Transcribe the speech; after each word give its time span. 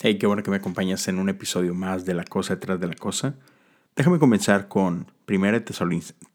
Hey, 0.00 0.16
qué 0.16 0.28
bueno 0.28 0.44
que 0.44 0.50
me 0.52 0.58
acompañas 0.58 1.08
en 1.08 1.18
un 1.18 1.28
episodio 1.28 1.74
más 1.74 2.04
de 2.04 2.14
La 2.14 2.22
Cosa 2.22 2.54
detrás 2.54 2.78
de 2.78 2.86
la 2.86 2.94
Cosa. 2.94 3.34
Déjame 3.96 4.20
comenzar 4.20 4.68
con 4.68 5.10
1 5.26 5.64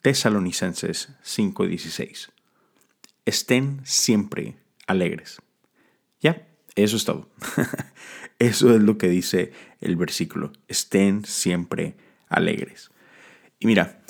Tesalonicenses 0.01 1.15
5:16. 1.23 2.29
Estén 3.23 3.79
siempre 3.85 4.57
alegres. 4.85 5.41
Ya, 6.19 6.45
eso 6.75 6.97
es 6.97 7.05
todo. 7.05 7.29
eso 8.37 8.75
es 8.75 8.81
lo 8.81 8.97
que 8.97 9.07
dice 9.07 9.53
el 9.79 9.95
versículo. 9.95 10.51
Estén 10.67 11.23
siempre 11.23 11.95
alegres. 12.27 12.91
Y 13.59 13.67
mira, 13.67 14.01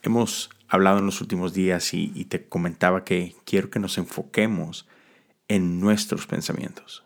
hemos 0.00 0.48
hablado 0.66 1.00
en 1.00 1.04
los 1.04 1.20
últimos 1.20 1.52
días 1.52 1.92
y, 1.92 2.24
te 2.24 2.48
comentaba 2.48 3.04
que 3.04 3.36
quiero 3.44 3.68
que 3.68 3.80
nos 3.80 3.98
enfoquemos 3.98 4.88
en 5.48 5.78
nuestros 5.78 6.26
pensamientos. 6.26 7.04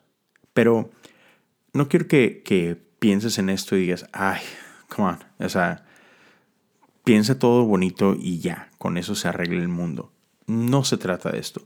Pero 0.52 0.92
no 1.76 1.88
quiero 1.88 2.08
que, 2.08 2.84
pienses 2.98 3.38
en 3.38 3.50
esto 3.50 3.76
y 3.76 3.80
digas, 3.80 4.06
ay, 4.12 4.40
come 4.88 5.10
on, 5.10 5.18
o 5.38 5.48
sea, 5.48 5.84
piensa 7.04 7.38
todo 7.38 7.64
bonito 7.66 8.16
y 8.18 8.40
ya, 8.40 8.70
con 8.78 8.96
eso 8.96 9.14
se 9.14 9.28
arregla 9.28 9.60
el 9.60 9.68
mundo. 9.68 10.12
No 10.46 10.82
se 10.82 10.96
trata 10.96 11.30
de 11.30 11.38
esto. 11.38 11.62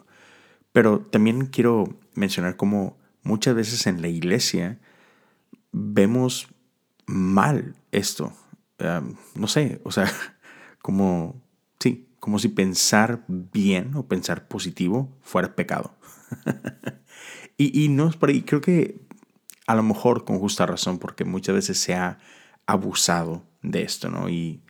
Pero 0.72 1.00
también 1.00 1.46
quiero 1.46 1.84
mencionar 2.14 2.56
cómo 2.56 2.98
muchas 3.22 3.54
veces 3.54 3.86
en 3.86 4.02
la 4.02 4.08
iglesia 4.08 4.80
vemos 5.70 6.48
mal 7.06 7.76
esto. 7.92 8.32
no 9.34 9.46
sé, 9.46 9.80
o 9.84 9.92
sea, 9.92 10.10
como, 10.82 11.40
sí, 11.78 12.08
como 12.18 12.38
si 12.40 12.48
pensar 12.48 13.24
bien 13.28 13.94
o 13.94 14.08
pensar 14.08 14.48
positivo 14.48 15.16
fuera 15.22 15.54
pecado. 15.54 15.94
y, 17.56 17.84
y 17.84 17.88
no 17.88 18.08
es 18.08 18.16
por 18.16 18.30
ahí, 18.30 18.42
creo 18.42 18.60
que 18.60 19.09
a 19.70 19.74
lo 19.76 19.84
mejor 19.84 20.24
con 20.24 20.40
justa 20.40 20.66
razón, 20.66 20.98
porque 20.98 21.24
muchas 21.24 21.54
veces 21.54 21.78
se 21.78 21.94
ha 21.94 22.18
abusado 22.66 23.44
de 23.62 23.82
esto, 23.82 24.10
¿no? 24.10 24.28
Y 24.28 24.60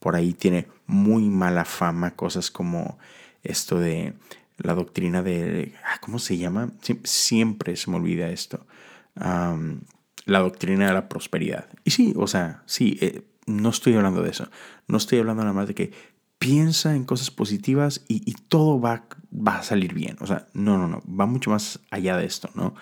por 0.00 0.16
ahí 0.16 0.32
tiene 0.32 0.66
muy 0.86 1.28
mala 1.28 1.64
fama 1.64 2.16
cosas 2.16 2.50
como 2.50 2.98
esto 3.44 3.78
de 3.78 4.14
la 4.56 4.74
doctrina 4.74 5.22
de, 5.22 5.74
ah, 5.84 5.98
¿cómo 6.00 6.18
se 6.18 6.38
llama? 6.38 6.72
siempre 7.04 7.76
se 7.76 7.88
me 7.88 7.98
olvida 7.98 8.30
esto. 8.30 8.66
la 9.14 10.40
doctrina 10.40 10.88
de 10.88 10.92
la 10.92 11.08
prosperidad. 11.08 11.68
Y 11.84 11.92
sí, 11.92 12.12
o 12.16 12.26
sea, 12.26 12.64
sí, 12.66 12.98
eh, 13.00 13.22
no 13.46 13.68
estoy 13.68 13.94
hablando 13.94 14.22
de 14.22 14.30
eso. 14.30 14.50
No 14.88 14.96
estoy 14.96 15.20
hablando 15.20 15.44
nada 15.44 15.54
más 15.54 15.68
de 15.68 15.74
que 15.76 15.92
piensa 16.40 16.96
en 16.96 17.04
cosas 17.04 17.30
positivas 17.30 18.04
y, 18.08 18.32
todo 18.48 18.80
va, 18.80 19.04
va, 19.32 19.58
a 19.58 19.62
salir 19.62 19.94
bien. 19.94 20.16
O 20.20 20.26
sea, 20.26 20.48
no, 20.52 20.78
no, 20.78 20.88
no, 20.88 21.00
va 21.08 21.26
mucho 21.26 21.50
más 21.50 21.78
allá 21.92 22.16
de 22.16 22.26
esto, 22.26 22.50
¿no? 22.54 22.74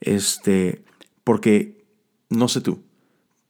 Este, 0.00 0.84
porque, 1.28 1.84
no 2.30 2.48
sé 2.48 2.62
tú, 2.62 2.82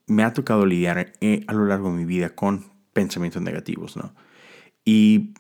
me 0.09 0.25
ha 0.25 0.33
tocado 0.33 0.67
lidiar 0.67 1.13
eh, 1.21 1.45
a 1.47 1.53
lo 1.53 1.65
largo 1.65 1.93
de 1.93 1.97
mi 1.97 2.05
vida 2.07 2.31
con 2.31 2.73
pensamientos 2.93 3.41
negativos, 3.41 3.97
¿no? 3.97 4.17
Y 4.85 5.33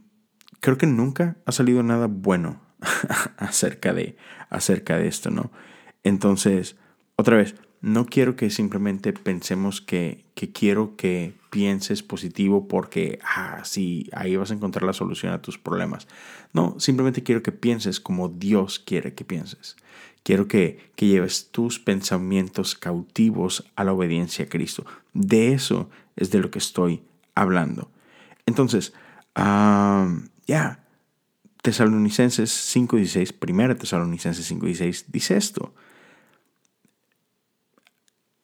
creo 0.60 0.78
que 0.78 0.86
nunca 0.86 1.36
ha 1.46 1.50
salido 1.50 1.82
nada 1.82 2.06
bueno 2.06 2.60
acerca 3.38 3.92
de, 3.92 4.16
acerca 4.50 4.98
de 4.98 5.08
esto, 5.08 5.32
¿no? 5.32 5.50
Entonces, 6.04 6.76
otra 7.16 7.36
vez, 7.36 7.56
no 7.80 8.06
quiero 8.06 8.36
que 8.36 8.50
simplemente 8.50 9.12
pensemos 9.12 9.80
que, 9.80 10.24
que 10.36 10.52
quiero 10.52 10.94
que 10.94 11.34
pienses 11.50 12.04
positivo 12.04 12.68
porque, 12.68 13.18
ah, 13.24 13.62
sí, 13.64 14.08
ahí 14.12 14.36
vas 14.36 14.52
a 14.52 14.54
encontrar 14.54 14.84
la 14.84 14.92
solución 14.92 15.32
a 15.32 15.42
tus 15.42 15.58
problemas. 15.58 16.06
No, 16.52 16.78
simplemente 16.78 17.24
quiero 17.24 17.42
que 17.42 17.50
pienses 17.50 17.98
como 17.98 18.28
Dios 18.28 18.78
quiere 18.78 19.14
que 19.14 19.24
pienses. 19.24 19.74
Quiero 20.28 20.46
que, 20.46 20.92
lleves 20.98 21.48
tus 21.52 21.78
pensamientos 21.78 22.74
cautivos 22.74 23.64
a 23.76 23.84
la 23.84 23.94
obediencia 23.94 24.44
a 24.44 24.48
Cristo. 24.50 24.84
De 25.14 25.54
eso 25.54 25.88
es 26.16 26.30
de 26.30 26.38
lo 26.38 26.50
que 26.50 26.58
estoy 26.58 27.02
hablando. 27.34 27.90
Entonces, 28.44 28.92
ya, 29.34 30.84
Tesalonicenses 31.62 32.76
5.16, 32.76 33.38
primera 33.38 33.74
Tesalonicenses 33.74 34.52
5.16, 34.52 35.06
dice 35.08 35.38
esto. 35.38 35.74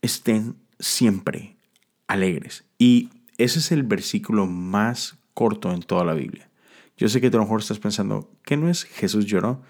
Estén 0.00 0.56
siempre 0.78 1.58
alegres. 2.06 2.64
Y 2.78 3.10
ese 3.36 3.58
es 3.58 3.72
el 3.72 3.82
versículo 3.82 4.46
más 4.46 5.18
corto 5.34 5.70
en 5.70 5.82
toda 5.82 6.06
la 6.06 6.14
Biblia. 6.14 6.48
Yo 6.96 7.10
sé 7.10 7.20
que 7.20 7.26
a 7.26 7.30
lo 7.30 7.40
mejor 7.40 7.60
estás 7.60 7.78
pensando, 7.78 8.30
¿qué 8.42 8.56
no 8.56 8.70
es 8.70 8.84
Jesús 8.84 9.26
lloró? 9.26 9.60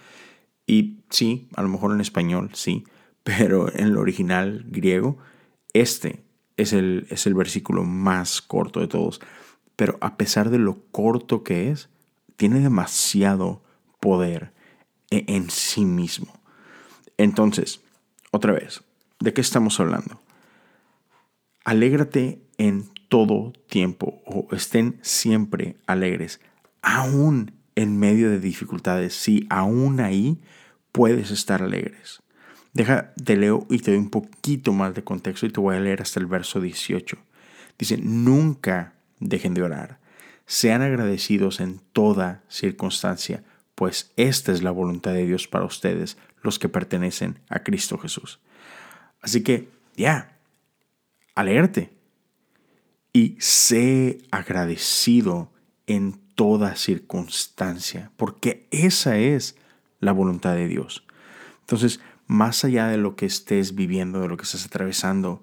Y 0.67 1.01
sí, 1.11 1.49
a 1.57 1.63
lo 1.63 1.69
mejor 1.69 1.93
en 1.93 2.01
español, 2.01 2.51
sí, 2.55 2.85
pero 3.23 3.73
en 3.73 3.87
el 3.87 3.97
original 3.99 4.65
griego, 4.69 5.19
este 5.73 6.25
es 6.57 6.73
el, 6.73 7.07
es 7.11 7.27
el 7.27 7.35
versículo 7.35 7.85
más 7.85 8.41
corto 8.41 8.81
de 8.81 8.89
todos. 8.89 9.21
Pero 9.77 9.99
a 10.01 10.17
pesar 10.17 10.51
de 10.51 10.59
lo 10.59 10.79
corto 10.91 11.43
que 11.43 11.71
es, 11.71 11.89
tiene 12.37 12.61
demasiado 12.61 13.63
poder 14.01 14.53
e, 15.11 15.25
en 15.29 15.51
sí 15.51 15.85
mismo. 15.85 16.33
Entonces, 17.17 17.81
otra 18.31 18.53
vez, 18.53 18.83
¿de 19.21 19.33
qué 19.33 19.41
estamos 19.41 19.79
hablando? 19.81 20.21
Alégrate 21.65 22.43
en 22.59 22.91
todo 23.09 23.53
tiempo 23.69 24.23
o 24.27 24.49
estén 24.55 24.99
siempre 25.03 25.77
alegres, 25.87 26.41
aún 26.83 27.53
en 27.77 27.99
medio 27.99 28.31
de 28.31 28.41
dificultades, 28.41 29.15
sí, 29.15 29.47
aún 29.51 30.01
ahí 30.01 30.41
puedes 30.93 31.31
estar 31.31 31.63
alegres. 31.63 32.23
Deja, 32.73 33.13
te 33.15 33.37
leo 33.37 33.67
y 33.71 33.79
te 33.79 33.93
doy 33.93 34.01
un 34.01 34.11
poquito 34.11 34.73
más 34.73 34.95
de 34.95 35.05
contexto 35.05 35.47
y 35.47 35.51
te 35.51 35.61
voy 35.61 35.77
a 35.77 35.81
leer 35.81 36.03
hasta 36.03 36.21
el 36.21 36.27
verso 36.27 36.61
18. 36.61 37.17
Dice, 37.79 37.99
nunca 37.99 38.95
dejen 39.21 39.55
de 39.55 39.63
orar. 39.63 40.01
Sean 40.47 40.83
agradecidos 40.83 41.61
en 41.61 41.81
toda 41.93 42.43
circunstancia, 42.49 43.45
pues 43.75 44.13
esta 44.17 44.53
es 44.53 44.63
la 44.63 44.71
voluntad 44.71 45.13
de 45.13 45.27
Dios 45.27 45.49
para 45.49 45.65
ustedes, 45.65 46.19
los 46.43 46.59
que 46.59 46.69
pertenecen 46.69 47.39
a 47.49 47.61
Cristo 47.61 47.99
Jesús. 47.99 48.41
Así 49.21 49.43
que, 49.43 49.69
ya, 49.97 50.37
alégrate 51.35 51.91
y 53.13 53.37
sé 53.39 54.19
agradecido 54.31 55.51
en 55.87 56.24
toda 56.35 56.77
circunstancia, 56.77 58.11
porque 58.17 58.67
esa 58.71 59.17
es 59.17 59.57
la 60.01 60.13
voluntad 60.13 60.55
de 60.55 60.69
Dios. 60.69 61.05
Entonces, 61.61 62.01
más 62.27 62.65
allá 62.65 62.89
de 62.89 62.97
lo 62.97 63.17
que 63.17 63.27
estés 63.27 63.75
viviendo, 63.75 64.21
de 64.21 64.29
lo 64.29 64.37
que 64.37 64.45
estás 64.45 64.67
atravesando, 64.67 65.43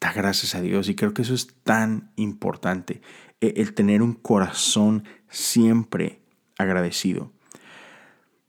da 0.00 0.12
gracias 0.12 0.54
a 0.54 0.60
Dios. 0.60 0.88
Y 0.88 0.94
creo 0.94 1.14
que 1.14 1.22
eso 1.22 1.34
es 1.34 1.54
tan 1.62 2.12
importante, 2.16 3.02
e, 3.40 3.54
el 3.56 3.74
tener 3.74 4.02
un 4.02 4.14
corazón 4.14 5.04
siempre 5.28 6.20
agradecido. 6.58 7.32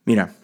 Mira, 0.06 0.36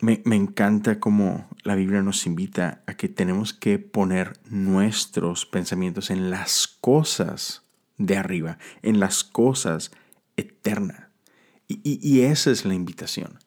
me, 0.00 0.20
me, 0.24 0.36
encanta 0.36 1.00
cómo 1.00 1.48
la 1.62 1.74
Biblia 1.74 2.02
nos 2.02 2.26
invita 2.26 2.82
a 2.86 2.94
que 2.94 3.08
tenemos 3.08 3.54
que 3.54 3.78
poner 3.78 4.38
nuestros 4.44 5.46
pensamientos 5.46 6.10
en 6.10 6.30
las 6.30 6.66
cosas 6.66 7.62
de 7.96 8.16
arriba, 8.16 8.58
en 8.82 9.00
las 9.00 9.24
cosas 9.24 9.92
eterna. 10.38 11.10
Y, 11.66 12.22
esa 12.22 12.50
es 12.50 12.64
la 12.64 12.72
invitación, 12.72 13.38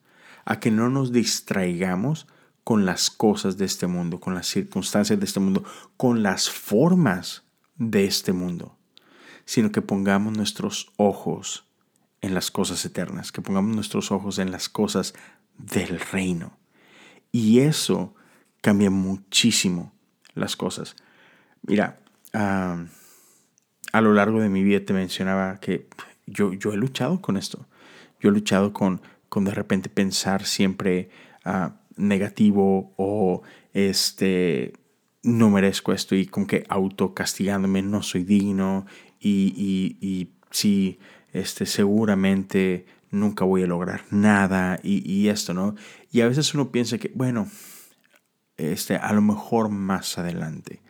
a 0.44 0.60
que 0.60 0.70
no 0.70 0.88
nos 0.88 1.10
distraigamos 1.10 2.28
con 2.62 2.86
las 2.86 3.10
cosas 3.10 3.58
de 3.58 3.64
este 3.64 3.88
mundo, 3.88 4.20
con 4.20 4.36
las 4.36 4.46
circunstancias 4.46 5.18
de 5.18 5.24
este 5.24 5.40
mundo, 5.40 5.64
con 5.96 6.22
las 6.22 6.48
formas 6.48 7.42
de 7.74 8.04
este 8.04 8.32
mundo, 8.32 8.78
sino 9.44 9.72
que 9.72 9.82
pongamos 9.82 10.36
nuestros 10.36 10.92
ojos 10.96 11.66
en 12.20 12.34
las 12.34 12.52
cosas 12.52 12.84
eternas, 12.84 13.32
que 13.32 13.42
pongamos 13.42 13.74
nuestros 13.74 14.12
ojos 14.12 14.38
en 14.38 14.52
las 14.52 14.68
cosas 14.68 15.14
del 15.58 15.98
reino. 15.98 16.56
Y 17.32 17.58
eso 17.58 18.14
cambia 18.60 18.90
muchísimo 18.90 19.92
las 20.34 20.54
cosas. 20.54 20.94
Mira, 21.62 21.98
ah, 22.34 22.84
a 23.92 24.00
lo 24.00 24.14
largo 24.14 24.40
de 24.40 24.48
mi 24.48 24.62
vida 24.62 24.84
te 24.84 24.92
mencionaba 24.92 25.58
que 25.58 25.88
yo, 26.26 26.52
yo 26.52 26.72
he 26.72 26.76
luchado 26.76 27.20
con 27.20 27.36
esto. 27.36 27.66
Yo 28.20 28.30
he 28.30 28.32
luchado 28.32 28.72
con, 28.72 29.00
con 29.28 29.44
de 29.44 29.52
repente 29.52 29.88
pensar 29.88 30.44
siempre 30.44 31.10
ah, 31.44 31.76
negativo 31.96 32.92
o 32.96 33.42
este 33.72 34.72
no 35.22 35.50
merezco 35.50 35.92
esto 35.92 36.14
y 36.16 36.26
con 36.26 36.46
que 36.46 36.64
autocastigándome 36.68 37.82
no 37.82 38.02
soy 38.02 38.24
digno 38.24 38.86
y, 39.20 39.54
y, 39.56 40.06
y 40.06 40.32
sí, 40.50 40.98
este, 41.32 41.64
seguramente 41.64 42.86
nunca 43.10 43.44
voy 43.44 43.62
a 43.62 43.66
lograr 43.66 44.04
nada 44.10 44.80
y, 44.82 45.08
y, 45.10 45.28
esto, 45.28 45.54
¿no? 45.54 45.76
Y 46.10 46.22
a 46.22 46.28
veces 46.28 46.54
uno 46.54 46.72
piensa 46.72 46.98
que, 46.98 47.12
bueno, 47.14 47.46
este, 48.56 48.96
a 48.96 49.12
lo 49.12 49.22
mejor 49.22 49.68
más 49.68 50.18
adelante 50.18 50.80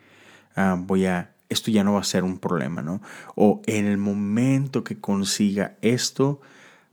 ah, 0.55 0.77
voy 0.79 1.05
a 1.05 1.32
esto 1.53 1.71
ya 1.71 1.83
no 1.83 1.93
va 1.93 2.01
a 2.01 2.03
ser 2.03 2.23
un 2.23 2.37
problema, 2.37 2.81
¿no? 2.81 3.01
O 3.35 3.61
en 3.65 3.85
el 3.85 3.97
momento 3.97 4.83
que 4.83 4.99
consiga 4.99 5.77
esto, 5.81 6.41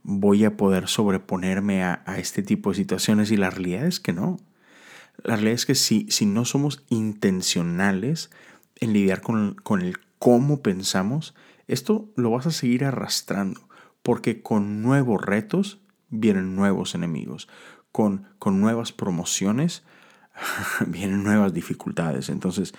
voy 0.03 0.45
a 0.45 0.57
poder 0.57 0.87
sobreponerme 0.87 1.83
a, 1.83 2.03
este 2.17 2.43
tipo 2.43 2.69
de 2.69 2.77
situaciones 2.77 3.31
y 3.31 3.37
la 3.37 3.49
realidad 3.49 3.85
es 3.85 3.99
que 3.99 4.13
no. 4.13 4.37
la 5.23 5.35
realidad 5.35 5.55
es 5.55 5.65
que 5.65 5.75
si, 5.75 6.07
si 6.09 6.25
no 6.25 6.45
somos 6.45 6.83
intencionales 6.89 8.31
en 8.79 8.93
lidiar 8.93 9.21
con, 9.21 9.55
con 9.55 9.81
el 9.81 9.97
cómo 10.17 10.61
pensamos, 10.61 11.35
esto 11.67 12.09
lo 12.15 12.31
vas 12.31 12.47
a 12.47 12.51
seguir 12.51 12.85
arrastrando, 12.85 13.61
porque 14.01 14.41
con 14.41 14.81
nuevos 14.81 15.21
retos 15.21 15.79
vienen 16.09 16.55
nuevos 16.55 16.95
enemigos, 16.95 17.47
con, 17.91 18.27
con 18.39 18.59
nuevas 18.59 18.91
promociones 18.91 19.83
vienen 20.87 21.23
nuevas 21.23 21.53
dificultades. 21.53 22.29
Entonces, 22.29 22.73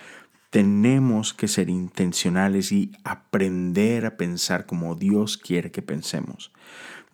tenemos 0.53 1.33
que 1.33 1.47
ser 1.47 1.67
intencionales 1.71 2.71
y 2.71 2.91
aprender 3.03 4.05
a 4.05 4.17
pensar 4.17 4.67
como 4.67 4.93
Dios 4.93 5.35
quiere 5.35 5.71
que 5.71 5.81
pensemos. 5.81 6.51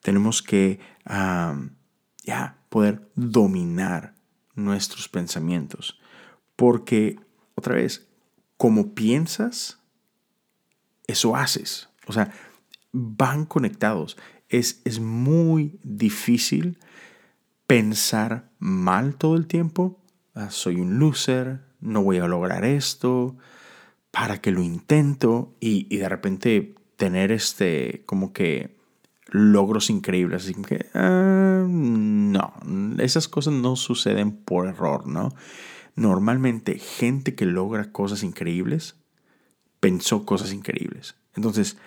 Tenemos 0.01 0.41
que 0.41 0.81
ya 1.05 2.57
poder 2.67 3.09
dominar 3.15 4.13
nuestros 4.55 5.07
pensamientos. 5.07 6.01
Porque, 6.57 7.17
otra 7.55 7.75
vez, 7.75 8.09
como 8.57 8.93
piensas, 8.93 9.79
eso 11.07 11.33
haces. 11.37 11.87
O 12.07 12.11
sea, 12.11 12.33
van 12.91 13.45
conectados. 13.45 14.17
Es, 14.49 14.81
es 14.83 14.99
muy 14.99 15.79
difícil 15.81 16.77
pensar 17.67 18.51
mal 18.59 19.15
todo 19.15 19.37
el 19.37 19.47
tiempo. 19.47 19.97
Ah, 20.35 20.49
soy 20.49 20.81
un 20.81 20.99
loser, 20.99 21.68
no 21.81 22.03
voy 22.03 22.17
a 22.17 22.27
lograr 22.27 22.65
esto, 22.65 23.37
para 24.11 24.41
que 24.41 24.51
lo 24.51 24.61
intento 24.61 25.55
y, 25.59 25.95
de 25.95 26.09
repente 26.09 26.75
tener 26.95 27.31
este 27.31 28.03
como 28.05 28.33
que 28.33 28.77
logros 29.27 29.89
increíbles. 29.89 30.43
Así 30.43 30.53
que, 30.55 30.87
ah, 30.93 31.65
no, 31.67 32.53
esas 32.99 33.27
cosas 33.27 33.53
no 33.53 33.75
suceden 33.75 34.31
por 34.31 34.67
error, 34.67 35.07
¿no? 35.07 35.33
Normalmente 35.95 36.79
gente 36.79 37.35
que 37.35 37.45
logra 37.45 37.91
cosas 37.91 38.23
increíbles 38.23 38.95
pensó 39.79 40.25
cosas 40.25 40.53
increíbles. 40.53 41.15
Entonces, 41.35 41.77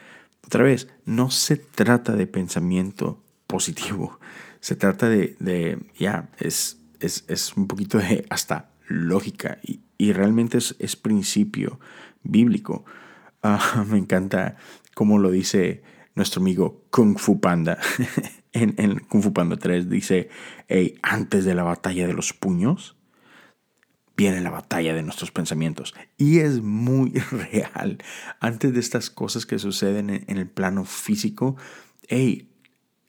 otra 0.46 0.64
vez, 0.64 0.88
no 1.04 1.30
se 1.30 1.56
trata 1.56 2.12
de 2.12 2.26
pensamiento 2.26 3.22
positivo, 3.46 4.18
se 4.60 4.76
trata 4.76 5.08
de, 5.08 5.78
ya, 5.98 6.30
es, 6.38 6.80
es, 7.00 7.52
un 7.56 7.66
poquito 7.66 7.98
de 7.98 8.26
hasta 8.30 8.71
lógica 8.92 9.58
y, 9.62 10.12
realmente 10.12 10.58
es, 10.58 10.96
principio 10.96 11.80
bíblico. 12.22 12.84
Ah, 13.44 13.84
me 13.88 13.98
encanta 13.98 14.56
cómo 14.94 15.18
lo 15.18 15.32
dice 15.32 15.82
nuestro 16.14 16.40
amigo 16.40 16.84
Kung 16.90 17.18
Fu 17.18 17.40
Panda 17.40 17.76
en, 18.52 18.76
en, 18.78 19.00
Kung 19.00 19.20
Fu 19.20 19.32
Panda 19.32 19.56
3. 19.56 19.90
Dice, 19.90 20.28
hey, 20.68 20.94
antes 21.02 21.44
de 21.44 21.56
la 21.56 21.64
batalla 21.64 22.06
de 22.06 22.12
los 22.12 22.32
puños, 22.34 22.94
viene 24.16 24.40
la 24.40 24.50
batalla 24.50 24.94
de 24.94 25.02
nuestros 25.02 25.30
pensamientos. 25.30 25.94
Y 26.16 26.38
es 26.38 26.60
muy 26.60 27.10
real. 27.50 27.98
Antes 28.40 28.72
de 28.72 28.80
estas 28.80 29.10
cosas 29.10 29.46
que 29.46 29.58
suceden 29.58 30.10
en, 30.10 30.38
el 30.38 30.48
plano 30.48 30.84
físico, 30.84 31.56
hey, 32.08 32.48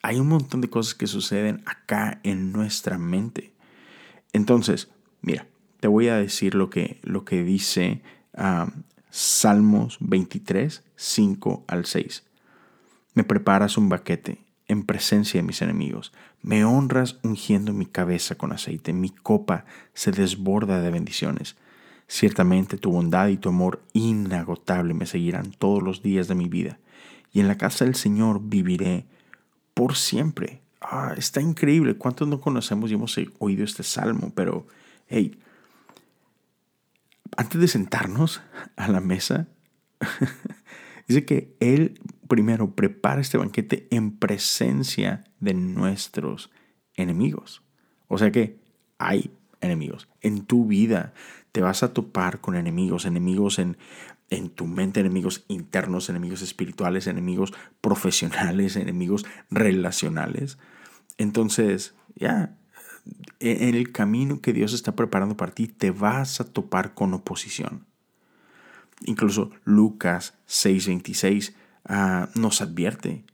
hay 0.02 0.20
un 0.20 0.28
montón 0.28 0.62
de 0.62 0.70
cosas 0.70 0.96
que 0.96 1.08
suceden 1.08 1.62
acá 1.66 2.20
en 2.24 2.52
nuestra 2.52 2.98
mente. 2.98 3.54
Entonces, 4.34 4.90
mira, 5.22 5.48
te 5.84 5.90
voy 5.90 6.08
a 6.08 6.16
decir 6.16 6.56
lo 6.56 6.70
que, 6.70 7.02
lo 7.04 7.26
que 7.26 7.44
dice 7.44 8.02
um, 8.38 8.72
Salmos 9.10 9.98
23, 10.00 10.82
5 10.96 11.66
al 11.68 11.86
6. 11.86 12.24
Me 13.16 13.26
preparas 13.26 13.78
un 13.78 13.90
baquete 13.90 14.38
en 14.70 14.86
presencia 14.86 15.42
de 15.42 15.46
mis 15.46 15.62
enemigos. 15.62 16.14
Me 16.42 16.64
honras 16.64 17.20
ungiendo 17.22 17.74
mi 17.74 17.86
cabeza 17.86 18.36
con 18.36 18.54
aceite. 18.54 18.94
Mi 18.94 19.10
copa 19.10 19.66
se 19.94 20.14
desborda 20.14 20.80
de 20.80 20.90
bendiciones. 20.90 21.58
Ciertamente 22.08 22.78
tu 22.78 22.90
bondad 22.90 23.28
y 23.28 23.36
tu 23.36 23.50
amor 23.50 23.82
inagotable 23.92 24.94
me 24.94 25.06
seguirán 25.06 25.52
todos 25.52 25.84
los 25.84 26.02
días 26.02 26.30
de 26.30 26.36
mi 26.36 26.48
vida. 26.48 26.80
Y 27.34 27.42
en 27.42 27.50
la 27.50 27.58
casa 27.58 27.84
del 27.84 27.96
Señor 27.96 28.40
viviré 28.42 29.06
por 29.74 29.98
siempre. 29.98 30.62
Ah, 30.80 31.14
está 31.18 31.42
increíble. 31.42 31.98
¿Cuántos 31.98 32.30
no 32.30 32.40
conocemos 32.40 32.90
y 32.90 32.94
hemos 32.94 33.20
oído 33.40 33.66
este 33.66 33.84
salmo? 33.84 34.32
Pero, 34.34 34.66
hey, 35.10 35.38
antes 37.38 37.60
de 37.60 37.68
sentarnos 37.68 38.42
a 38.76 38.88
la 38.88 39.00
mesa, 39.00 39.48
dice 41.08 41.26
que 41.26 41.56
Él 41.60 42.00
primero 42.28 42.76
prepara 42.76 43.22
este 43.22 43.38
banquete 43.38 43.88
en 43.92 44.18
presencia 44.18 45.24
de 45.40 45.54
nuestros 45.54 46.52
enemigos. 46.96 47.64
O 48.08 48.18
sea 48.18 48.32
que 48.32 48.60
hay 48.98 49.32
enemigos. 49.62 50.08
En 50.22 50.46
tu 50.46 50.66
vida 50.66 51.14
te 51.52 51.62
vas 51.62 51.84
a 51.84 51.94
topar 51.94 52.42
con 52.42 52.56
enemigos, 52.56 53.06
enemigos 53.06 53.60
en, 53.60 53.78
en 54.30 54.50
tu 54.50 54.66
mente, 54.66 55.00
enemigos 55.00 55.46
internos, 55.48 56.10
enemigos 56.10 56.42
espirituales, 56.42 57.08
enemigos 57.08 57.54
profesionales, 57.82 58.76
enemigos 58.76 59.26
relacionales. 59.50 60.58
Entonces, 61.18 61.96
ya, 62.16 62.56
en 63.40 63.76
el 63.76 63.92
camino 63.92 64.42
que 64.42 64.54
Dios 64.54 64.74
está 64.74 64.96
preparando 64.96 65.36
para 65.36 65.54
ti, 65.54 65.68
te 65.68 65.92
vas 65.92 66.40
a 66.40 66.46
topar 66.46 66.94
con 66.94 67.14
oposición. 67.14 67.86
Incluso 69.06 69.52
Lucas 69.66 70.34
6:26 70.48 71.54
ah, 71.86 72.30
nos 72.36 72.62
advierte 72.62 73.26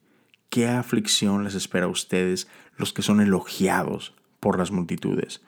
qué 0.50 0.68
aflicción 0.68 1.44
les 1.44 1.56
espera 1.56 1.86
a 1.86 1.90
ustedes 1.90 2.48
los 2.78 2.94
que 2.94 3.02
son 3.02 3.22
elogiados 3.22 4.16
por 4.40 4.58
las 4.58 4.72
multitudes, 4.72 5.42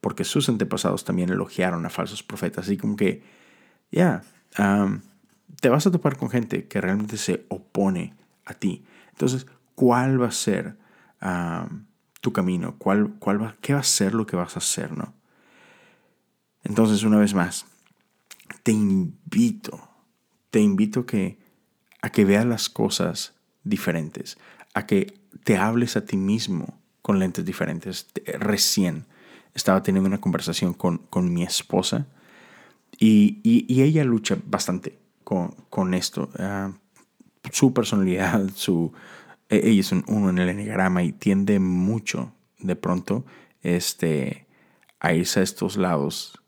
porque 0.00 0.24
sus 0.24 0.48
antepasados 0.48 1.04
también 1.04 1.30
elogiaron 1.30 1.86
a 1.86 1.90
falsos 1.90 2.22
profetas, 2.22 2.66
así 2.66 2.76
como 2.76 2.94
que, 2.96 3.22
ya, 3.90 4.22
te 5.60 5.68
vas 5.68 5.86
a 5.86 5.90
topar 5.90 6.16
con 6.16 6.30
gente 6.30 6.68
que 6.68 6.80
realmente 6.80 7.16
se 7.16 7.46
opone 7.48 8.14
a 8.44 8.54
ti. 8.54 8.84
Entonces, 9.10 9.46
¿cuál 9.74 10.20
va 10.20 10.28
a 10.28 10.32
ser 10.32 10.76
tu 12.24 12.32
camino? 12.32 12.76
¿Cuál, 12.78 13.16
cuál 13.18 13.42
va, 13.42 13.56
¿Qué 13.60 13.74
va 13.74 13.80
a 13.80 13.84
ser 13.84 14.14
lo 14.14 14.24
que 14.24 14.34
vas 14.34 14.56
a 14.56 14.60
hacer? 14.60 14.96
¿no? 14.96 15.12
Entonces, 16.62 17.02
una 17.02 17.18
vez 17.18 17.34
más, 17.34 17.66
te 18.62 18.72
invito, 18.72 19.86
te 20.50 20.60
invito 20.60 21.04
que, 21.04 21.36
a 22.00 22.08
que 22.08 22.24
veas 22.24 22.46
las 22.46 22.70
cosas 22.70 23.34
diferentes, 23.62 24.38
a 24.72 24.86
que 24.86 25.20
te 25.44 25.58
hables 25.58 25.98
a 25.98 26.06
ti 26.06 26.16
mismo 26.16 26.80
con 27.02 27.18
lentes 27.18 27.44
diferentes. 27.44 28.06
Recién 28.38 29.04
estaba 29.52 29.82
teniendo 29.82 30.08
una 30.08 30.22
conversación 30.22 30.72
con, 30.72 30.98
con 31.10 31.30
mi 31.30 31.42
esposa 31.42 32.06
y, 32.98 33.40
y, 33.42 33.82
ella 33.82 34.02
lucha 34.02 34.38
bastante 34.46 34.98
con, 35.24 35.50
con 35.68 35.92
esto. 35.92 36.30
Ah, 36.38 36.72
su 37.52 37.74
personalidad, 37.74 38.48
su, 38.54 38.94
ella 39.62 39.80
es 39.80 39.92
un 39.92 40.04
uno 40.06 40.30
en 40.30 40.38
el 40.38 40.48
enneagrama 40.48 41.02
y 41.02 41.12
tiende 41.12 41.58
mucho 41.58 42.32
de 42.58 42.76
pronto 42.76 43.24
este, 43.62 44.46
a 45.00 45.12
irse 45.14 45.40
a 45.40 45.42
estos 45.42 45.76
lados 45.76 46.40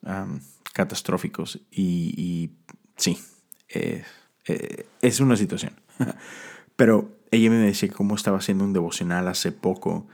catastróficos. 0.72 1.60
Y, 1.70 2.50
sí, 2.96 3.18
es 5.00 5.20
una 5.20 5.36
situación. 5.36 5.75
Pero 6.76 7.16
ella 7.30 7.50
me 7.50 7.56
decía 7.56 7.88
cómo 7.90 8.14
estaba 8.14 8.38
haciendo 8.38 8.64
un 8.64 8.72
devocional 8.72 9.28
hace 9.28 9.52
poco 9.52 10.06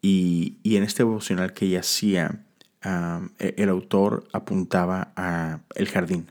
y, 0.00 0.58
y 0.62 0.76
en 0.76 0.84
este 0.84 1.04
devocional 1.04 1.52
que 1.52 1.66
ella 1.66 1.80
hacía, 1.80 2.44
e, 3.38 3.54
el 3.56 3.68
autor 3.68 4.24
apuntaba 4.32 5.12
a 5.16 5.60
el 5.74 5.88
jardín 5.88 6.26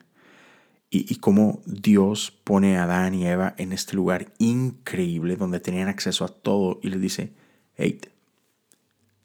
y, 0.94 1.16
cómo 1.16 1.62
Dios 1.66 2.32
pone 2.44 2.78
a 2.78 2.84
Adán 2.84 3.16
y 3.16 3.26
Eva 3.26 3.56
en 3.58 3.72
este 3.72 3.96
lugar 3.96 4.34
increíble 4.40 5.38
donde 5.38 5.62
tenían 5.62 5.88
acceso 5.88 6.26
a 6.26 6.28
todo 6.28 6.82
y 6.84 6.90
les 6.90 7.00
dice, 7.00 7.34
hey, 7.76 8.02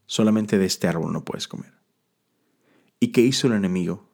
solamente 0.06 0.58
de 0.58 0.64
este 0.64 0.86
árbol 0.86 1.12
no 1.12 1.24
puedes 1.24 1.48
comer. 1.48 1.72
¿Y 3.00 3.08
qué 3.08 3.20
hizo 3.22 3.48
el 3.48 3.54
enemigo? 3.54 4.08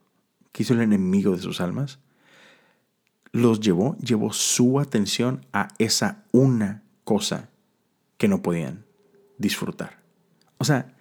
¿Qué 0.53 0.63
hizo 0.63 0.73
el 0.73 0.81
enemigo 0.81 1.37
de 1.37 1.43
sus 1.43 1.61
almas? 1.61 1.99
Los 3.33 3.61
llevó, 3.61 3.99
llevó 3.99 4.33
su 4.33 4.81
atención 4.81 5.45
a 5.53 5.69
esa 5.77 6.25
una 6.33 6.83
cosa 7.05 7.51
que 8.17 8.29
no 8.29 8.41
podían 8.41 8.87
disfrutar. 9.37 10.03
O 10.57 10.65
sea, 10.65 10.97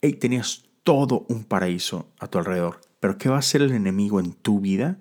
hey, 0.00 0.14
tenías 0.14 0.64
todo 0.84 1.26
un 1.28 1.44
paraíso 1.44 2.08
a 2.18 2.28
tu 2.28 2.38
alrededor. 2.38 2.80
Pero 2.98 3.18
¿qué 3.18 3.28
va 3.28 3.36
a 3.36 3.40
hacer 3.40 3.60
el 3.60 3.72
enemigo 3.72 4.20
en 4.20 4.32
tu 4.32 4.58
vida? 4.60 4.98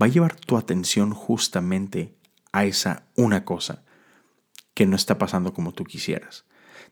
Va 0.00 0.06
a 0.06 0.08
llevar 0.08 0.36
tu 0.36 0.56
atención 0.56 1.12
justamente 1.12 2.14
a 2.52 2.64
esa 2.64 3.04
una 3.16 3.44
cosa 3.44 3.82
que 4.74 4.86
no 4.86 4.96
está 4.96 5.18
pasando 5.18 5.52
como 5.52 5.72
tú 5.72 5.84
quisieras. 5.84 6.44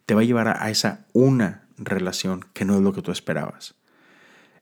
Te 0.07 0.15
va 0.15 0.21
a 0.21 0.25
llevar 0.25 0.49
a 0.49 0.71
esa 0.71 1.07
una 1.13 1.67
relación 1.77 2.45
que 2.53 2.65
no 2.65 2.75
es 2.77 2.83
lo 2.83 2.93
que 2.93 3.03
tú 3.03 3.11
esperabas. 3.11 3.75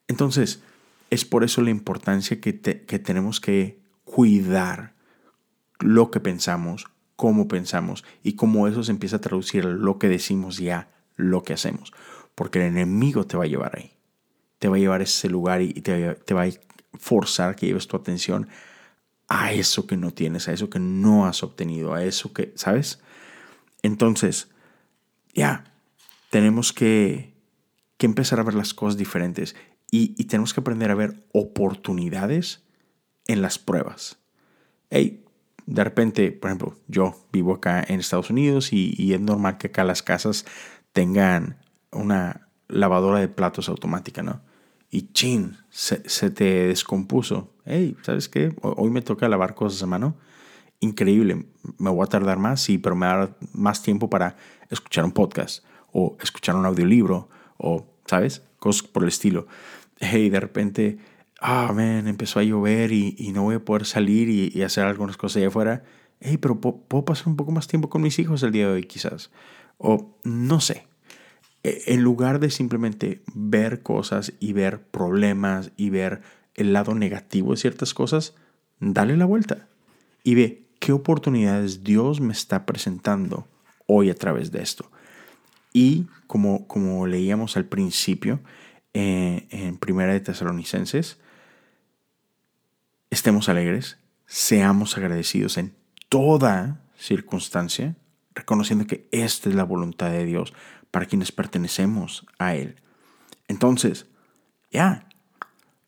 Entonces, 0.06 0.62
es 1.10 1.24
por 1.24 1.44
eso 1.44 1.62
la 1.62 1.70
importancia 1.70 2.40
que, 2.40 2.60
que 2.60 2.98
tenemos 2.98 3.40
que 3.40 3.80
cuidar 4.04 4.94
lo 5.80 6.10
que 6.10 6.20
pensamos, 6.20 6.86
cómo 7.16 7.48
pensamos 7.48 8.04
y 8.22 8.34
cómo 8.34 8.68
eso 8.68 8.82
se 8.82 8.92
empieza 8.92 9.16
a 9.16 9.20
traducir 9.20 9.64
lo 9.64 9.98
que 9.98 10.08
decimos 10.08 10.60
y 10.60 10.70
a 10.70 10.88
lo 11.16 11.42
que 11.42 11.54
hacemos 11.54 11.92
porque 12.38 12.60
el 12.60 12.66
enemigo 12.66 13.26
te 13.26 13.36
va 13.36 13.42
a 13.42 13.48
llevar 13.48 13.76
ahí. 13.76 13.90
te 14.60 14.68
va 14.68 14.76
a 14.76 14.78
llevar 14.78 15.00
a 15.00 15.04
ese 15.04 15.28
lugar 15.28 15.60
y 15.60 15.72
te, 15.72 16.14
te 16.14 16.34
va 16.34 16.42
a 16.42 16.50
forzar 16.94 17.56
que 17.56 17.66
lleves 17.66 17.86
tu 17.86 17.96
atención 17.96 18.48
a 19.28 19.52
eso 19.52 19.86
que 19.86 19.96
no 19.96 20.12
tienes, 20.12 20.48
a 20.48 20.52
eso 20.52 20.70
que 20.70 20.78
no 20.78 21.26
has 21.26 21.42
obtenido, 21.42 21.94
a 21.94 22.04
eso 22.04 22.32
que, 22.32 22.52
¿sabes? 22.56 23.00
Entonces, 23.82 24.48
ya, 25.34 25.64
tenemos 26.30 26.72
que, 26.72 27.34
que, 27.98 28.06
empezar 28.06 28.40
a 28.40 28.42
ver 28.42 28.54
las 28.54 28.74
cosas 28.74 28.96
diferentes 28.96 29.54
y, 29.90 30.14
y, 30.16 30.24
tenemos 30.24 30.54
que 30.54 30.60
aprender 30.60 30.90
a 30.90 30.94
ver 30.94 31.24
oportunidades 31.32 32.62
en 33.26 33.42
las 33.42 33.58
pruebas. 33.58 34.18
Hey, 34.90 35.24
de 35.66 35.84
repente, 35.84 36.32
por 36.32 36.48
ejemplo, 36.48 36.78
yo 36.88 37.14
vivo 37.30 37.54
acá 37.54 37.84
en 37.86 38.00
Estados 38.00 38.30
Unidos 38.30 38.72
y, 38.72 38.94
y 38.96 39.12
es 39.12 39.20
normal 39.20 39.58
que 39.58 39.68
acá 39.68 39.84
las 39.84 40.02
casas 40.02 40.46
tengan 40.92 41.58
una 41.92 42.48
lavadora 42.68 43.20
de 43.20 43.28
platos 43.28 43.68
automática, 43.68 44.22
¿no? 44.22 44.40
Y 44.90 45.12
chin, 45.12 45.56
se, 45.68 46.08
se 46.08 46.30
te 46.30 46.68
descompuso. 46.68 47.52
Hey, 47.64 47.96
¿sabes 48.02 48.28
qué? 48.28 48.54
Hoy 48.62 48.90
me 48.90 49.02
toca 49.02 49.28
lavar 49.28 49.54
cosas 49.54 49.82
a 49.82 49.86
mano. 49.86 50.16
Increíble. 50.80 51.46
Me 51.78 51.90
voy 51.90 52.04
a 52.04 52.08
tardar 52.08 52.38
más, 52.38 52.62
sí, 52.62 52.78
pero 52.78 52.96
me 52.96 53.06
va 53.06 53.12
a 53.12 53.18
dar 53.18 53.36
más 53.52 53.82
tiempo 53.82 54.08
para 54.08 54.36
escuchar 54.70 55.04
un 55.04 55.12
podcast 55.12 55.64
o 55.92 56.16
escuchar 56.22 56.56
un 56.56 56.64
audiolibro 56.64 57.28
o, 57.58 57.86
¿sabes? 58.06 58.42
Cosas 58.58 58.82
por 58.88 59.02
el 59.02 59.08
estilo. 59.08 59.46
Hey, 59.98 60.30
de 60.30 60.40
repente, 60.40 60.98
ah, 61.40 61.72
man, 61.74 62.08
empezó 62.08 62.40
a 62.40 62.44
llover 62.44 62.92
y, 62.92 63.14
y, 63.18 63.32
no 63.32 63.42
voy 63.42 63.56
a 63.56 63.64
poder 63.64 63.84
salir 63.84 64.28
y, 64.28 64.50
y, 64.54 64.62
hacer 64.62 64.84
algunas 64.84 65.16
cosas 65.16 65.38
allá 65.38 65.48
afuera. 65.48 65.84
Hey, 66.20 66.38
pero 66.38 66.60
puedo 66.60 67.04
pasar 67.04 67.28
un 67.28 67.36
poco 67.36 67.52
más 67.52 67.66
tiempo 67.66 67.90
con 67.90 68.02
mis 68.02 68.18
hijos 68.18 68.42
el 68.42 68.52
día 68.52 68.68
de 68.68 68.72
hoy, 68.74 68.84
quizás. 68.84 69.30
O 69.76 70.16
no 70.24 70.60
sé. 70.60 70.87
E, 71.68 71.82
en 71.92 72.02
lugar 72.02 72.40
de 72.40 72.50
simplemente 72.50 73.22
ver 73.34 73.82
cosas 73.82 74.32
y 74.40 74.54
ver 74.54 74.80
problemas 74.80 75.70
y 75.76 75.90
ver 75.90 76.22
el 76.54 76.72
lado 76.72 76.94
negativo 76.94 77.50
de 77.50 77.58
ciertas 77.58 77.92
cosas, 77.92 78.34
dale 78.80 79.16
la 79.16 79.26
vuelta 79.26 79.68
y 80.24 80.34
ve 80.34 80.66
qué 80.80 80.92
oportunidades 80.92 81.84
Dios 81.84 82.20
me 82.20 82.32
está 82.32 82.64
presentando 82.64 83.46
hoy 83.86 84.08
a 84.08 84.14
través 84.14 84.50
de 84.50 84.62
esto. 84.62 84.90
Y 85.72 86.06
como, 86.26 86.66
como 86.66 87.06
leíamos 87.06 87.56
al 87.56 87.66
principio 87.66 88.40
eh, 88.94 89.46
en 89.50 89.76
Primera 89.76 90.14
de 90.14 90.20
Tesalonicenses, 90.20 91.18
estemos 93.10 93.50
alegres, 93.50 93.98
seamos 94.26 94.96
agradecidos 94.96 95.58
en 95.58 95.74
toda 96.08 96.80
circunstancia, 96.96 97.94
reconociendo 98.34 98.86
que 98.86 99.06
esta 99.12 99.50
es 99.50 99.54
la 99.54 99.64
voluntad 99.64 100.10
de 100.10 100.24
Dios 100.24 100.54
para 100.90 101.06
quienes 101.06 101.32
pertenecemos 101.32 102.26
a 102.38 102.54
Él. 102.54 102.76
Entonces, 103.48 104.06
ya. 104.70 105.08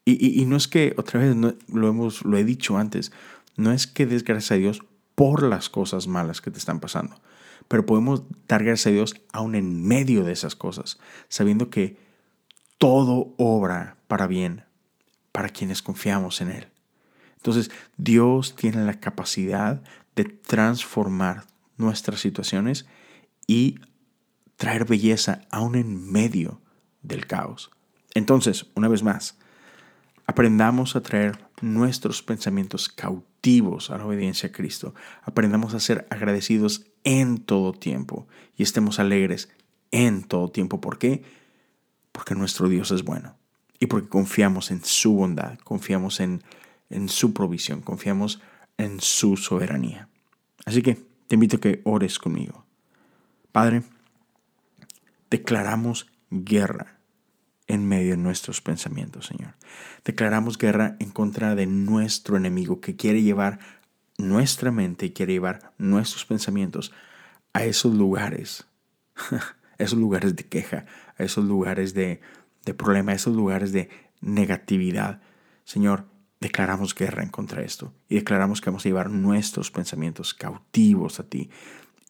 Y, 0.05 0.45
no 0.47 0.57
es 0.57 0.67
que, 0.67 0.95
otra 0.97 1.21
vez, 1.21 1.37
lo, 1.37 1.89
hemos, 1.89 2.25
lo 2.25 2.37
he 2.37 2.43
dicho 2.43 2.79
antes, 2.79 3.13
no 3.57 3.71
es 3.71 3.87
que 3.87 4.07
des 4.07 4.25
gracias 4.25 4.53
a 4.53 4.55
Dios 4.57 4.83
por 5.15 5.43
las 5.43 5.69
cosas 5.69 6.09
malas 6.09 6.41
que 6.41 6.51
te 6.51 6.59
están 6.59 6.81
pasando, 6.81 7.21
pero 7.69 7.87
podemos 7.87 8.25
dar 8.49 8.65
gracias 8.65 8.89
a 8.89 8.91
Dios 8.91 9.15
aún 9.33 9.55
en 9.55 9.87
medio 9.87 10.25
de 10.25 10.33
esas 10.33 10.57
cosas, 10.57 10.99
sabiendo 11.29 11.71
que 11.71 11.97
todo 12.79 13.35
obra 13.37 13.99
para 14.09 14.27
bien 14.27 14.65
para 15.33 15.51
quienes 15.51 15.83
confiamos 15.83 16.41
en 16.41 16.51
Él. 16.51 16.69
Entonces, 17.37 17.71
Dios 17.97 18.57
tiene 18.57 18.85
la 18.85 19.01
capacidad 19.01 19.83
de 20.17 20.25
transformar 20.25 21.45
nuestras 21.77 22.21
situaciones 22.21 22.87
y 23.47 23.79
traer 24.61 24.85
belleza 24.85 25.41
aún 25.51 25.75
en 25.75 26.13
medio 26.13 26.61
del 27.01 27.27
caos. 27.27 27.71
Entonces, 28.13 28.67
una 28.75 28.89
vez 28.89 29.03
más, 29.03 29.39
aprendamos 30.27 30.97
a 30.97 31.01
traer 31.01 31.39
nuestros 31.63 32.23
pensamientos 32.23 32.91
cautivos 32.91 33.89
a 33.89 33.97
la 33.97 34.05
obediencia 34.05 34.51
a 34.51 34.53
Cristo. 34.53 34.95
Aprendamos 35.23 35.73
a 35.73 35.81
ser 35.81 36.07
agradecidos 36.11 36.85
en 37.05 37.39
todo 37.39 37.73
tiempo 37.73 38.29
y 38.55 38.63
estemos 38.63 38.99
alegres 38.99 39.49
en 39.93 40.25
todo 40.25 40.51
tiempo. 40.51 40.79
¿Por 40.79 40.99
qué? 40.99 41.25
Porque 42.13 42.35
nuestro 42.35 42.69
Dios 42.69 42.91
es 42.91 43.03
bueno 43.03 43.39
y 43.79 43.87
porque 43.87 44.11
confiamos 44.11 44.71
en 44.71 44.85
su 44.85 45.15
bondad, 45.15 45.59
confiamos 45.61 46.21
en, 46.21 46.45
en 46.91 47.09
su 47.09 47.33
provisión, 47.33 47.81
confiamos 47.81 48.43
en 48.77 49.01
su 49.01 49.39
soberanía. 49.39 50.11
Así 50.67 50.83
que 50.83 50.99
te 51.29 51.37
invito 51.37 51.57
a 51.57 51.61
que 51.61 51.81
ores 51.85 52.19
conmigo. 52.19 52.67
Padre, 53.53 53.85
declaramos 55.31 56.07
guerra 56.31 56.99
en 57.67 57.87
medio 57.87 58.13
de 58.13 58.17
nuestros 58.17 58.61
pensamientos, 58.61 59.27
Señor. 59.27 59.55
Declaramos 60.05 60.59
guerra 60.59 60.97
en 60.99 61.11
contra 61.11 61.55
de 61.55 61.67
nuestro 61.67 62.37
enemigo 62.37 62.81
que 62.81 62.97
quiere 62.97 63.23
llevar 63.23 63.61
nuestra 64.19 64.73
mente 64.73 65.07
y 65.07 65.11
quiere 65.11 65.35
llevar 65.35 65.73
nuestros 65.79 66.25
pensamientos 66.25 66.93
a 67.53 67.65
esos 67.65 67.95
lugares, 67.95 68.67
a 69.31 69.55
esos 69.79 69.99
lugares 69.99 70.37
de 70.37 70.45
queja, 70.45 70.87
a 71.17 71.23
esos 71.23 71.45
lugares 71.45 71.95
de, 71.95 72.21
de 72.65 72.75
problema, 72.75 73.13
a 73.13 73.15
esos 73.15 73.35
lugares 73.35 73.73
de 73.73 73.89
negatividad. 74.21 75.23
Señor, 75.65 76.07
declaramos 76.41 76.95
guerra 76.95 77.23
en 77.23 77.31
contra 77.31 77.61
de 77.61 77.67
esto 77.67 77.95
y 78.09 78.17
declaramos 78.17 78.61
que 78.61 78.71
vamos 78.71 78.85
a 78.85 78.89
llevar 78.89 79.11
nuestros 79.11 79.71
pensamientos 79.71 80.35
cautivos 80.35 81.21
a 81.21 81.29
ti 81.29 81.51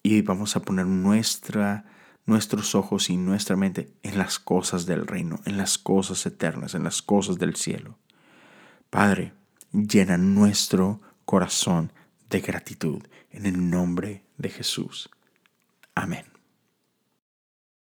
y 0.03 0.23
vamos 0.23 0.57
a 0.57 0.63
poner 0.63 0.87
nuestra 0.87 1.85
nuestros 2.27 2.75
ojos 2.75 3.11
y 3.11 3.17
nuestra 3.17 3.57
mente 3.57 3.93
en 4.03 4.19
las 4.19 4.39
cosas 4.39 4.87
del 4.87 5.07
reino, 5.07 5.41
en 5.45 5.57
las 5.57 5.79
cosas 5.79 6.25
eternas, 6.27 6.75
en 6.75 6.85
las 6.85 7.03
cosas 7.03 7.39
del 7.39 7.57
cielo. 7.57 7.99
Padre, 8.91 9.33
llena 9.73 10.17
nuestro 10.17 11.01
corazón 11.25 11.93
de 12.29 12.41
gratitud 12.41 13.03
en 13.31 13.47
el 13.47 13.71
nombre 13.71 14.25
de 14.39 14.49
Jesús. 14.49 15.11
Amén. 15.95 16.30